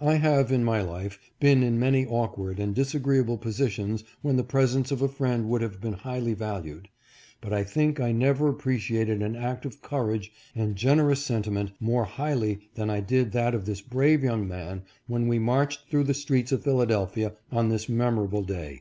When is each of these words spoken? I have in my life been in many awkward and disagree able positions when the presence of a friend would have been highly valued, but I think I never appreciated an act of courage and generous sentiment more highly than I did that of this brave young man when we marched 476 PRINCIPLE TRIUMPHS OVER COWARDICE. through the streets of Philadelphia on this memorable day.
I 0.00 0.14
have 0.14 0.50
in 0.50 0.64
my 0.64 0.80
life 0.80 1.18
been 1.38 1.62
in 1.62 1.78
many 1.78 2.06
awkward 2.06 2.58
and 2.58 2.74
disagree 2.74 3.18
able 3.18 3.36
positions 3.36 4.04
when 4.22 4.36
the 4.36 4.42
presence 4.42 4.90
of 4.90 5.02
a 5.02 5.06
friend 5.06 5.50
would 5.50 5.60
have 5.60 5.82
been 5.82 5.92
highly 5.92 6.32
valued, 6.32 6.88
but 7.42 7.52
I 7.52 7.62
think 7.62 8.00
I 8.00 8.10
never 8.10 8.48
appreciated 8.48 9.20
an 9.20 9.36
act 9.36 9.66
of 9.66 9.82
courage 9.82 10.32
and 10.54 10.76
generous 10.76 11.20
sentiment 11.22 11.72
more 11.78 12.04
highly 12.06 12.60
than 12.74 12.88
I 12.88 13.00
did 13.00 13.32
that 13.32 13.54
of 13.54 13.66
this 13.66 13.82
brave 13.82 14.24
young 14.24 14.48
man 14.48 14.80
when 15.08 15.28
we 15.28 15.38
marched 15.38 15.80
476 15.90 15.90
PRINCIPLE 15.90 15.90
TRIUMPHS 15.90 15.90
OVER 15.90 15.90
COWARDICE. 15.90 15.90
through 15.90 16.04
the 16.04 16.22
streets 16.22 16.52
of 16.52 16.64
Philadelphia 16.64 17.32
on 17.52 17.68
this 17.68 17.86
memorable 17.90 18.42
day. 18.44 18.80